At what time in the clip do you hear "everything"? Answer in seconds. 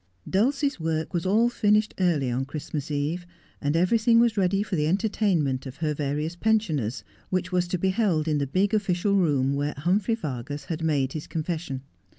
3.75-4.19